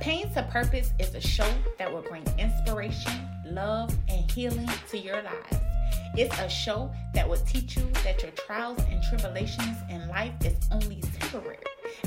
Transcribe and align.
Pain 0.00 0.32
to 0.32 0.42
Purpose 0.44 0.94
is 0.98 1.14
a 1.14 1.20
show 1.20 1.46
that 1.76 1.92
will 1.92 2.00
bring 2.00 2.24
inspiration, 2.38 3.12
love, 3.44 3.94
and 4.08 4.30
healing 4.30 4.68
to 4.88 4.96
your 4.96 5.20
lives. 5.20 5.58
It's 6.16 6.36
a 6.38 6.48
show 6.48 6.90
that 7.12 7.28
will 7.28 7.36
teach 7.44 7.76
you 7.76 7.86
that 8.02 8.22
your 8.22 8.30
trials 8.32 8.78
and 8.88 9.02
tribulations 9.02 9.76
in 9.90 10.08
life 10.08 10.32
is 10.42 10.56
only 10.72 11.02
temporary 11.18 11.58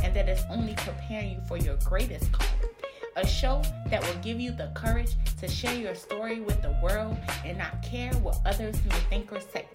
and 0.01 0.11
that 0.15 0.27
it's 0.27 0.41
only 0.49 0.73
preparing 0.77 1.33
you 1.33 1.41
for 1.47 1.57
your 1.57 1.77
greatest 1.85 2.31
call. 2.31 2.47
A 3.15 3.27
show 3.27 3.61
that 3.91 4.01
will 4.01 4.19
give 4.23 4.39
you 4.39 4.49
the 4.49 4.71
courage 4.73 5.15
to 5.39 5.47
share 5.47 5.75
your 5.75 5.93
story 5.93 6.41
with 6.41 6.63
the 6.63 6.75
world 6.81 7.15
and 7.45 7.59
not 7.59 7.83
care 7.83 8.11
what 8.15 8.39
others 8.43 8.75
may 8.85 8.95
think 9.11 9.31
or 9.31 9.39
say. 9.39 9.67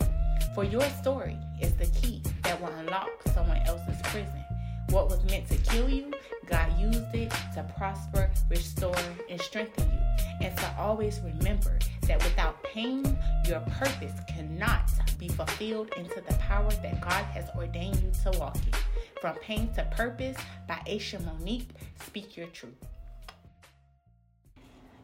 For 0.57 0.64
your 0.64 0.82
story 0.91 1.39
is 1.61 1.72
the 1.77 1.86
key 1.86 2.21
that 2.43 2.61
will 2.61 2.72
unlock 2.79 3.11
someone 3.32 3.58
else's 3.58 4.03
prison. 4.03 4.44
What 4.91 5.11
was 5.11 5.23
meant 5.25 5.49
to 5.49 5.57
kill 5.59 5.89
you, 5.89 6.13
God 6.47 6.79
used 6.79 7.15
it 7.15 7.31
to 7.55 7.71
prosper, 7.77 8.31
restore, 8.49 8.97
and 9.29 9.41
strengthen 9.41 9.91
you. 9.91 10.47
And 10.47 10.57
to 10.57 10.75
always 10.79 11.21
remember 11.21 11.79
that 12.07 12.23
without 12.25 12.63
pain, 12.63 13.19
your 13.47 13.61
purpose 13.61 14.13
cannot 14.29 14.91
be 15.19 15.29
fulfilled 15.29 15.91
into 15.97 16.23
the 16.27 16.35
power 16.35 16.71
that 16.71 17.01
God 17.03 17.25
has 17.25 17.49
ordained 17.57 18.01
you 18.01 18.11
to 18.23 18.39
walk 18.39 18.57
in. 18.57 18.73
From 19.21 19.35
Pain 19.37 19.71
to 19.75 19.83
Purpose 19.97 20.37
by 20.67 20.81
Aisha 20.87 21.23
Monique, 21.25 21.69
speak 22.07 22.36
your 22.36 22.47
truth. 22.47 22.73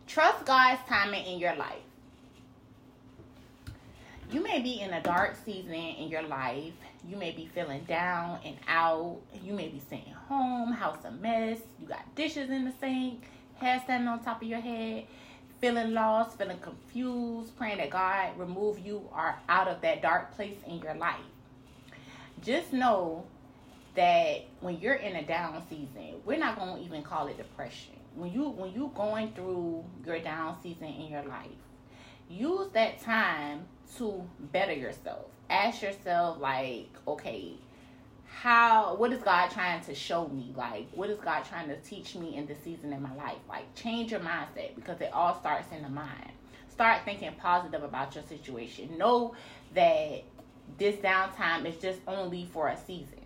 Trust 0.07 0.46
God's 0.46 0.80
timing 0.88 1.27
in 1.27 1.38
your 1.38 1.57
life. 1.57 1.82
You 4.30 4.42
may 4.42 4.60
be 4.60 4.80
in 4.80 4.92
a 4.92 5.02
dark 5.02 5.37
season 5.45 5.74
in 5.74 6.09
your 6.09 6.23
life. 6.23 6.73
You 7.06 7.16
may 7.16 7.32
be 7.32 7.46
feeling 7.55 7.85
down 7.85 8.38
and 8.45 8.57
out. 8.66 9.21
You 9.43 9.52
may 9.52 9.68
be 9.68 9.79
sitting 9.79 10.12
home, 10.29 10.73
house 10.73 11.04
a 11.04 11.10
mess. 11.10 11.59
You 11.80 11.87
got 11.87 12.15
dishes 12.15 12.51
in 12.51 12.65
the 12.65 12.73
sink, 12.80 13.24
hair 13.57 13.80
standing 13.85 14.09
on 14.09 14.24
top 14.24 14.43
of 14.43 14.48
your 14.48 14.60
head, 14.60 15.04
feeling 15.60 15.93
lost, 15.93 16.38
feeling 16.38 16.59
confused, 16.59 17.57
praying 17.57 17.79
that 17.79 17.90
God 17.90 18.38
remove 18.38 18.79
you 18.79 19.09
or 19.13 19.37
out 19.48 19.68
of 19.68 19.80
that 19.82 20.02
dark 20.02 20.35
place 20.35 20.57
in 20.66 20.79
your 20.79 20.95
life. 20.95 21.20
Just 22.43 22.73
know 22.73 23.24
that 23.95 24.46
when 24.60 24.80
you're 24.80 24.95
in 24.95 25.16
a 25.16 25.23
down 25.23 25.63
season, 25.68 26.16
we're 26.24 26.38
not 26.38 26.59
going 26.59 26.76
to 26.76 26.82
even 26.82 27.02
call 27.02 27.29
it 27.29 27.37
depression. 27.37 27.95
When 28.15 28.32
you 28.32 28.48
when 28.48 28.73
you 28.73 28.91
going 28.95 29.32
through 29.32 29.85
your 30.07 30.18
down 30.20 30.57
season 30.63 30.87
in 30.87 31.10
your 31.10 31.24
life, 31.24 31.48
use 32.29 32.70
that 32.73 33.01
time 33.02 33.66
to 33.99 34.27
better 34.52 34.73
yourself. 34.73 35.27
Ask 35.51 35.82
yourself 35.82 36.40
like, 36.40 36.88
okay, 37.07 37.52
how 38.26 38.96
what 38.96 39.13
is 39.13 39.23
God 39.23 39.51
trying 39.51 39.82
to 39.85 39.95
show 39.95 40.29
me? 40.29 40.52
Like 40.57 40.88
what 40.93 41.10
is 41.10 41.18
God 41.18 41.45
trying 41.45 41.68
to 41.68 41.76
teach 41.76 42.15
me 42.15 42.37
in 42.37 42.46
the 42.46 42.54
season 42.54 42.93
in 42.93 43.02
my 43.02 43.15
life? 43.15 43.38
Like 43.49 43.73
change 43.74 44.10
your 44.10 44.21
mindset 44.21 44.74
because 44.74 45.01
it 45.01 45.10
all 45.13 45.38
starts 45.38 45.73
in 45.73 45.82
the 45.82 45.88
mind. 45.88 46.30
Start 46.68 47.04
thinking 47.04 47.32
positive 47.38 47.85
about 47.85 48.15
your 48.15 48.24
situation. 48.24 48.99
Know 48.99 49.35
that 49.74 50.24
this 50.79 50.96
downtime 50.96 51.66
is 51.66 51.76
just 51.76 52.01
only 52.09 52.48
for 52.52 52.69
a 52.69 52.76
season 52.76 53.24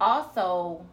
also 0.00 0.84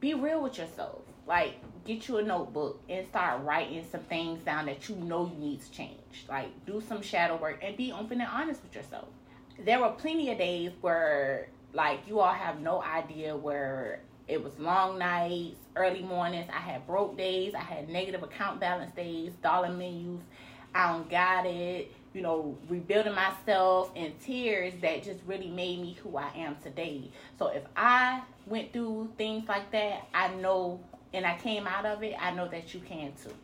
be 0.00 0.14
real 0.14 0.42
with 0.42 0.58
yourself. 0.58 1.00
Like 1.26 1.56
get 1.88 2.06
you 2.06 2.18
a 2.18 2.22
notebook 2.22 2.80
and 2.88 3.06
start 3.08 3.42
writing 3.44 3.82
some 3.90 4.02
things 4.02 4.44
down 4.44 4.66
that 4.66 4.88
you 4.90 4.94
know 4.96 5.24
you 5.26 5.38
need 5.40 5.62
to 5.62 5.70
change. 5.70 6.26
Like 6.28 6.48
do 6.66 6.82
some 6.86 7.00
shadow 7.00 7.36
work 7.36 7.60
and 7.62 7.76
be 7.76 7.90
open 7.92 8.20
and 8.20 8.30
honest 8.30 8.62
with 8.62 8.76
yourself. 8.76 9.08
There 9.64 9.80
were 9.80 9.90
plenty 9.90 10.30
of 10.30 10.36
days 10.36 10.72
where 10.82 11.48
like 11.72 12.06
you 12.06 12.20
all 12.20 12.32
have 12.32 12.60
no 12.60 12.82
idea 12.82 13.34
where 13.34 14.00
it 14.28 14.44
was 14.44 14.56
long 14.58 14.98
nights, 14.98 15.56
early 15.74 16.02
mornings. 16.02 16.50
I 16.54 16.60
had 16.60 16.86
broke 16.86 17.16
days. 17.16 17.54
I 17.54 17.60
had 17.60 17.88
negative 17.88 18.22
account 18.22 18.60
balance 18.60 18.94
days, 18.94 19.32
dollar 19.42 19.72
menus. 19.72 20.20
I 20.74 20.92
don't 20.92 21.10
got 21.10 21.46
it 21.46 21.90
you 22.14 22.22
know, 22.22 22.56
rebuilding 22.68 23.14
myself 23.14 23.90
in 23.94 24.12
tears 24.24 24.72
that 24.80 25.02
just 25.04 25.20
really 25.26 25.50
made 25.50 25.80
me 25.80 25.96
who 26.02 26.16
I 26.16 26.30
am 26.36 26.56
today. 26.62 27.10
So 27.38 27.48
if 27.48 27.62
I 27.76 28.22
went 28.46 28.72
through 28.72 29.12
things 29.16 29.46
like 29.46 29.70
that, 29.72 30.08
I 30.14 30.28
know 30.34 30.80
and 31.12 31.26
I 31.26 31.36
came 31.38 31.66
out 31.66 31.86
of 31.86 32.02
it, 32.02 32.14
I 32.20 32.32
know 32.32 32.48
that 32.48 32.74
you 32.74 32.80
can 32.80 33.12
too. 33.22 33.34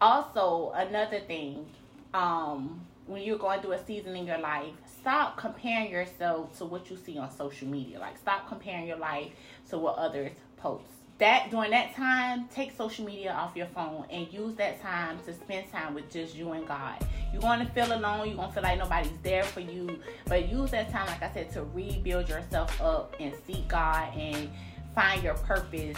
Also, 0.00 0.72
another 0.74 1.20
thing, 1.20 1.64
um, 2.12 2.80
when 3.06 3.22
you're 3.22 3.38
going 3.38 3.60
through 3.60 3.72
a 3.72 3.84
season 3.84 4.16
in 4.16 4.26
your 4.26 4.38
life, 4.38 4.72
stop 5.00 5.36
comparing 5.36 5.90
yourself 5.90 6.56
to 6.58 6.64
what 6.64 6.90
you 6.90 6.96
see 6.96 7.18
on 7.18 7.30
social 7.30 7.68
media. 7.68 7.98
Like 7.98 8.18
stop 8.18 8.48
comparing 8.48 8.86
your 8.86 8.98
life 8.98 9.30
to 9.70 9.78
what 9.78 9.96
others 9.96 10.32
post 10.56 10.84
that 11.22 11.50
during 11.50 11.70
that 11.70 11.94
time, 11.94 12.48
take 12.48 12.76
social 12.76 13.04
media 13.04 13.30
off 13.30 13.54
your 13.54 13.68
phone 13.68 14.04
and 14.10 14.26
use 14.32 14.56
that 14.56 14.82
time 14.82 15.20
to 15.24 15.32
spend 15.32 15.70
time 15.70 15.94
with 15.94 16.10
just 16.10 16.34
you 16.34 16.50
and 16.50 16.66
God. 16.66 16.96
You're 17.32 17.40
going 17.40 17.60
to 17.60 17.66
feel 17.66 17.92
alone. 17.92 18.26
You're 18.26 18.36
going 18.36 18.48
to 18.48 18.54
feel 18.54 18.64
like 18.64 18.78
nobody's 18.78 19.16
there 19.22 19.44
for 19.44 19.60
you. 19.60 20.00
But 20.26 20.48
use 20.48 20.72
that 20.72 20.90
time, 20.90 21.06
like 21.06 21.22
I 21.22 21.32
said, 21.32 21.52
to 21.52 21.62
rebuild 21.62 22.28
yourself 22.28 22.80
up 22.80 23.14
and 23.20 23.32
seek 23.46 23.68
God 23.68 24.12
and 24.16 24.50
find 24.94 25.22
your 25.22 25.34
purpose 25.34 25.96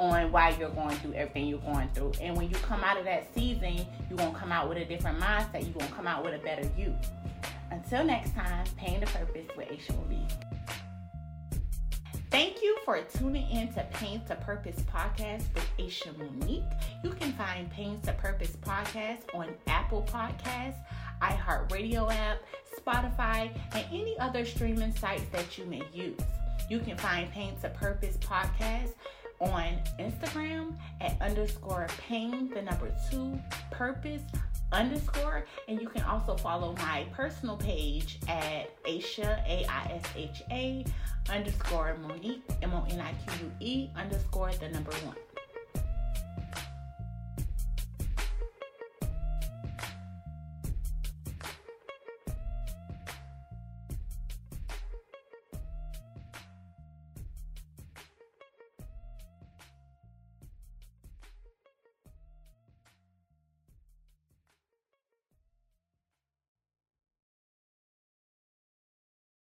on 0.00 0.32
why 0.32 0.50
you're 0.58 0.70
going 0.70 0.96
through 0.96 1.12
everything 1.14 1.46
you're 1.46 1.58
going 1.60 1.88
through. 1.90 2.12
And 2.20 2.36
when 2.36 2.48
you 2.48 2.56
come 2.56 2.82
out 2.82 2.98
of 2.98 3.04
that 3.04 3.32
season, 3.34 3.86
you're 4.08 4.18
going 4.18 4.32
to 4.32 4.38
come 4.38 4.52
out 4.52 4.68
with 4.68 4.78
a 4.78 4.84
different 4.84 5.18
mindset. 5.20 5.62
You're 5.62 5.72
going 5.74 5.88
to 5.88 5.94
come 5.94 6.06
out 6.06 6.24
with 6.24 6.34
a 6.34 6.38
better 6.38 6.68
you. 6.76 6.94
Until 7.70 8.04
next 8.04 8.34
time, 8.34 8.66
Pain 8.76 9.00
to 9.00 9.06
Purpose 9.06 9.46
with 9.56 9.68
Aisha 9.68 9.96
Monique. 9.96 10.30
Thank 12.30 12.62
you 12.62 12.76
for 12.84 13.00
tuning 13.00 13.48
in 13.48 13.72
to 13.74 13.86
Pain 13.92 14.20
to 14.26 14.34
Purpose 14.34 14.82
podcast 14.92 15.44
with 15.54 15.68
Aisha 15.78 16.16
Monique. 16.18 16.64
You 17.04 17.10
can 17.10 17.32
find 17.34 17.70
Pain 17.70 18.00
to 18.02 18.12
Purpose 18.14 18.56
podcast 18.60 19.20
on 19.34 19.54
Apple 19.68 20.02
Podcasts, 20.02 20.74
iHeartRadio 21.22 22.12
app, 22.12 22.38
Spotify, 22.76 23.56
and 23.72 23.86
any 23.92 24.18
other 24.18 24.44
streaming 24.44 24.94
sites 24.96 25.24
that 25.30 25.56
you 25.56 25.64
may 25.66 25.82
use. 25.92 26.18
You 26.68 26.78
can 26.78 26.96
find 26.96 27.30
Pain 27.30 27.54
to 27.62 27.68
Purpose 27.68 28.16
podcast 28.16 28.94
on 29.40 29.78
Instagram 29.98 30.74
at 31.00 31.20
underscore 31.20 31.86
pain, 32.08 32.50
the 32.54 32.62
number 32.62 32.90
two, 33.10 33.38
purpose 33.70 34.22
underscore. 34.72 35.44
And 35.68 35.80
you 35.80 35.88
can 35.88 36.02
also 36.02 36.36
follow 36.36 36.74
my 36.76 37.06
personal 37.12 37.56
page 37.56 38.18
at 38.28 38.82
Aisha, 38.84 39.46
A 39.46 39.66
I 39.68 39.92
S 39.92 40.04
H 40.16 40.42
A 40.50 40.84
underscore 41.30 41.96
Monique, 42.00 42.42
M 42.62 42.72
O 42.72 42.86
N 42.90 43.00
I 43.00 43.12
Q 43.12 43.46
U 43.46 43.52
E 43.60 43.90
underscore 43.96 44.52
the 44.54 44.68
number 44.68 44.92
one. 45.04 45.16